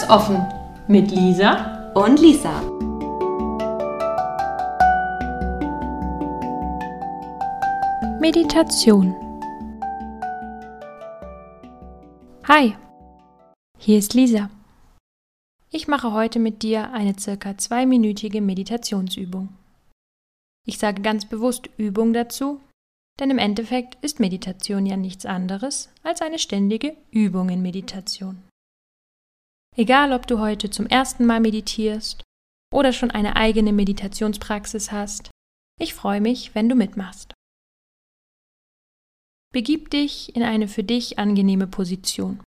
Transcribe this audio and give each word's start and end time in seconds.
Herzoffen 0.00 0.42
mit 0.88 1.10
Lisa 1.10 1.92
und 1.92 2.18
Lisa. 2.20 2.62
Meditation. 8.18 9.14
Hi, 12.44 12.74
hier 13.78 13.98
ist 13.98 14.14
Lisa. 14.14 14.48
Ich 15.70 15.86
mache 15.86 16.14
heute 16.14 16.38
mit 16.38 16.62
dir 16.62 16.92
eine 16.92 17.18
circa 17.18 17.58
zweiminütige 17.58 18.40
Meditationsübung. 18.40 19.50
Ich 20.66 20.78
sage 20.78 21.02
ganz 21.02 21.26
bewusst 21.26 21.68
Übung 21.76 22.14
dazu, 22.14 22.60
denn 23.18 23.30
im 23.30 23.38
Endeffekt 23.38 24.02
ist 24.02 24.18
Meditation 24.18 24.86
ja 24.86 24.96
nichts 24.96 25.26
anderes 25.26 25.90
als 26.02 26.22
eine 26.22 26.38
ständige 26.38 26.96
Übung 27.10 27.50
in 27.50 27.60
Meditation. 27.60 28.49
Egal, 29.76 30.12
ob 30.12 30.26
du 30.26 30.40
heute 30.40 30.70
zum 30.70 30.86
ersten 30.86 31.26
Mal 31.26 31.40
meditierst 31.40 32.22
oder 32.72 32.92
schon 32.92 33.10
eine 33.10 33.36
eigene 33.36 33.72
Meditationspraxis 33.72 34.92
hast, 34.92 35.30
ich 35.80 35.94
freue 35.94 36.20
mich, 36.20 36.54
wenn 36.54 36.68
du 36.68 36.74
mitmachst. 36.74 37.32
Begib 39.52 39.90
dich 39.90 40.36
in 40.36 40.42
eine 40.42 40.68
für 40.68 40.84
dich 40.84 41.18
angenehme 41.18 41.66
Position. 41.66 42.42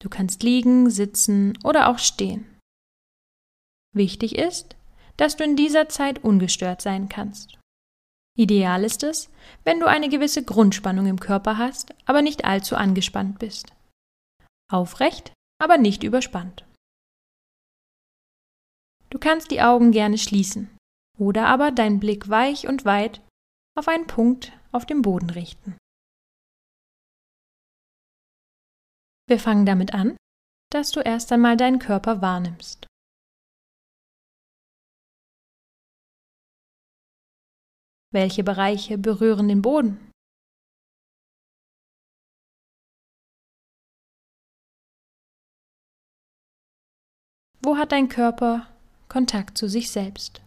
Du 0.00 0.08
kannst 0.08 0.42
liegen, 0.42 0.90
sitzen 0.90 1.58
oder 1.64 1.88
auch 1.88 1.98
stehen. 1.98 2.58
Wichtig 3.94 4.36
ist, 4.36 4.76
dass 5.16 5.36
du 5.36 5.44
in 5.44 5.56
dieser 5.56 5.88
Zeit 5.88 6.24
ungestört 6.24 6.80
sein 6.80 7.08
kannst. 7.08 7.58
Ideal 8.36 8.84
ist 8.84 9.02
es, 9.02 9.30
wenn 9.64 9.78
du 9.78 9.86
eine 9.86 10.08
gewisse 10.08 10.42
Grundspannung 10.42 11.06
im 11.06 11.20
Körper 11.20 11.58
hast, 11.58 11.94
aber 12.06 12.22
nicht 12.22 12.44
allzu 12.44 12.76
angespannt 12.76 13.38
bist. 13.38 13.72
Aufrecht, 14.70 15.32
aber 15.62 15.78
nicht 15.78 16.02
überspannt. 16.02 16.66
Du 19.10 19.18
kannst 19.20 19.52
die 19.52 19.62
Augen 19.62 19.92
gerne 19.92 20.18
schließen 20.18 20.76
oder 21.18 21.46
aber 21.46 21.70
deinen 21.70 22.00
Blick 22.00 22.28
weich 22.28 22.66
und 22.66 22.84
weit 22.84 23.22
auf 23.78 23.86
einen 23.86 24.08
Punkt 24.08 24.52
auf 24.72 24.86
dem 24.86 25.02
Boden 25.02 25.30
richten. 25.30 25.76
Wir 29.28 29.38
fangen 29.38 29.64
damit 29.64 29.94
an, 29.94 30.16
dass 30.72 30.90
du 30.90 31.00
erst 31.00 31.30
einmal 31.30 31.56
deinen 31.56 31.78
Körper 31.78 32.20
wahrnimmst. 32.20 32.86
Welche 38.12 38.42
Bereiche 38.42 38.98
berühren 38.98 39.48
den 39.48 39.62
Boden? 39.62 40.11
Wo 47.64 47.76
hat 47.76 47.92
dein 47.92 48.08
Körper 48.08 48.66
Kontakt 49.08 49.56
zu 49.56 49.68
sich 49.68 49.92
selbst? 49.92 50.42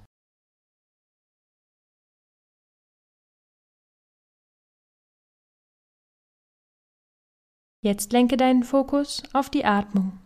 Jetzt 7.82 8.12
lenke 8.12 8.36
deinen 8.36 8.64
Fokus 8.64 9.24
auf 9.34 9.50
die 9.50 9.64
Atmung. 9.64 10.20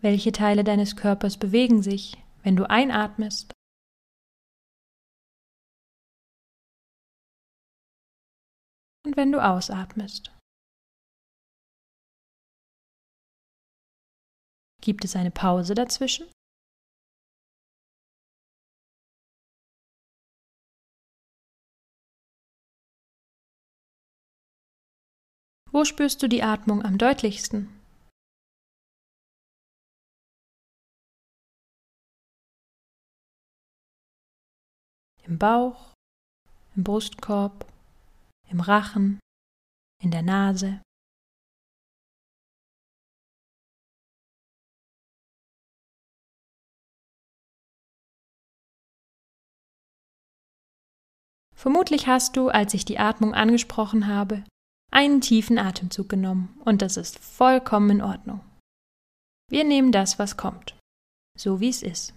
Welche 0.00 0.32
Teile 0.32 0.64
deines 0.64 0.96
Körpers 0.96 1.36
bewegen 1.36 1.82
sich, 1.82 2.16
wenn 2.42 2.56
du 2.56 2.70
einatmest? 2.70 3.52
Und 9.04 9.16
wenn 9.16 9.32
du 9.32 9.44
ausatmest? 9.44 10.30
Gibt 14.80 15.04
es 15.04 15.16
eine 15.16 15.30
Pause 15.30 15.74
dazwischen? 15.74 16.26
Wo 25.70 25.84
spürst 25.86 26.22
du 26.22 26.28
die 26.28 26.42
Atmung 26.42 26.84
am 26.84 26.98
deutlichsten? 26.98 27.80
Im 35.24 35.38
Bauch, 35.38 35.94
im 36.76 36.84
Brustkorb, 36.84 37.71
im 38.52 38.60
Rachen, 38.60 39.18
in 40.02 40.10
der 40.10 40.22
Nase. 40.22 40.82
Vermutlich 51.54 52.08
hast 52.08 52.36
du, 52.36 52.48
als 52.48 52.74
ich 52.74 52.84
die 52.84 52.98
Atmung 52.98 53.34
angesprochen 53.34 54.08
habe, 54.08 54.42
einen 54.90 55.20
tiefen 55.20 55.58
Atemzug 55.58 56.08
genommen 56.08 56.60
und 56.64 56.82
das 56.82 56.96
ist 56.96 57.20
vollkommen 57.20 57.90
in 57.90 58.02
Ordnung. 58.02 58.40
Wir 59.48 59.62
nehmen 59.62 59.92
das, 59.92 60.18
was 60.18 60.36
kommt, 60.36 60.76
so 61.38 61.60
wie 61.60 61.68
es 61.68 61.82
ist. 61.82 62.14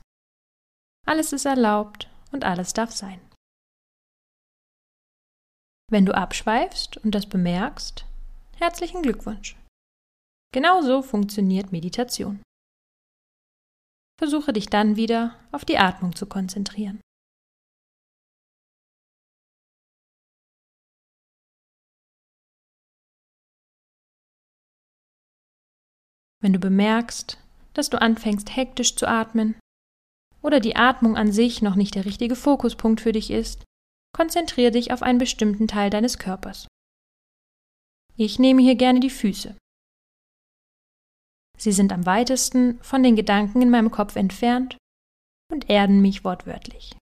Alles 1.05 1.31
ist 1.31 1.45
erlaubt 1.45 2.09
und 2.31 2.43
alles 2.43 2.73
darf 2.73 2.91
sein. 2.91 3.21
Wenn 5.91 6.05
du 6.05 6.15
abschweifst 6.15 6.97
und 6.97 7.13
das 7.13 7.27
bemerkst, 7.27 8.05
herzlichen 8.57 9.03
Glückwunsch. 9.03 9.55
Genau 10.51 10.81
so 10.81 11.03
funktioniert 11.03 11.71
Meditation. 11.71 12.41
Versuche 14.17 14.51
dich 14.53 14.67
dann 14.67 14.95
wieder 14.95 15.37
auf 15.51 15.63
die 15.63 15.77
Atmung 15.77 16.15
zu 16.15 16.25
konzentrieren. 16.25 17.01
Wenn 26.41 26.53
du 26.53 26.59
bemerkst, 26.59 27.37
dass 27.73 27.89
du 27.89 28.01
anfängst 28.01 28.55
hektisch 28.55 28.95
zu 28.95 29.07
atmen 29.07 29.59
oder 30.41 30.59
die 30.59 30.75
Atmung 30.75 31.17
an 31.17 31.31
sich 31.31 31.61
noch 31.61 31.75
nicht 31.75 31.95
der 31.95 32.05
richtige 32.05 32.35
Fokuspunkt 32.35 33.01
für 33.01 33.11
dich 33.11 33.29
ist, 33.29 33.63
konzentriere 34.15 34.71
dich 34.71 34.93
auf 34.93 35.01
einen 35.01 35.19
bestimmten 35.19 35.67
Teil 35.67 35.89
deines 35.89 36.17
Körpers. 36.17 36.67
Ich 38.15 38.39
nehme 38.39 38.61
hier 38.61 38.75
gerne 38.75 39.01
die 39.01 39.09
Füße. 39.09 39.57
Sie 41.57 41.73
sind 41.73 41.91
am 41.91 42.05
weitesten 42.05 42.81
von 42.81 43.03
den 43.03 43.17
Gedanken 43.17 43.61
in 43.61 43.69
meinem 43.69 43.91
Kopf 43.91 44.15
entfernt 44.15 44.77
und 45.51 45.69
erden 45.69 46.01
mich 46.01 46.23
wortwörtlich. 46.23 46.97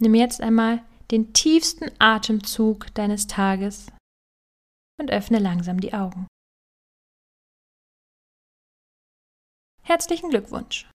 Nimm 0.00 0.14
jetzt 0.14 0.40
einmal 0.40 0.82
den 1.10 1.34
tiefsten 1.34 1.90
Atemzug 1.98 2.94
deines 2.94 3.26
Tages 3.26 3.92
und 4.98 5.10
öffne 5.10 5.38
langsam 5.38 5.78
die 5.78 5.92
Augen. 5.92 6.26
Herzlichen 9.82 10.30
Glückwunsch! 10.30 10.88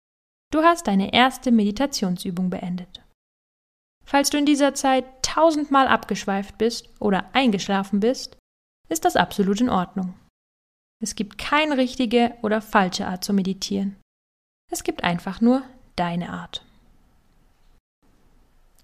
Du 0.51 0.63
hast 0.63 0.87
deine 0.87 1.13
erste 1.13 1.51
Meditationsübung 1.51 2.49
beendet. 2.49 3.03
Falls 4.09 4.31
du 4.31 4.39
in 4.39 4.47
dieser 4.47 4.73
Zeit 4.73 5.05
tausendmal 5.21 5.87
abgeschweift 5.87 6.57
bist 6.57 6.89
oder 6.99 7.29
eingeschlafen 7.33 7.99
bist, 7.99 8.37
ist 8.89 9.05
das 9.05 9.15
absolut 9.15 9.61
in 9.61 9.69
Ordnung. 9.69 10.15
Es 10.99 11.13
gibt 11.13 11.37
keine 11.37 11.77
richtige 11.77 12.35
oder 12.41 12.59
falsche 12.59 13.05
Art 13.05 13.23
zu 13.23 13.33
meditieren. 13.33 13.97
Es 14.71 14.83
gibt 14.83 15.03
einfach 15.03 15.41
nur 15.41 15.61
deine 15.95 16.31
Art. 16.31 16.65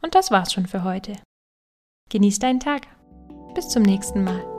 Und 0.03 0.13
das 0.13 0.29
war's 0.29 0.53
schon 0.53 0.67
für 0.67 0.83
heute. 0.83 1.15
Genieß 2.11 2.37
deinen 2.37 2.59
Tag. 2.59 2.87
Bis 3.55 3.69
zum 3.69 3.81
nächsten 3.81 4.23
Mal. 4.23 4.54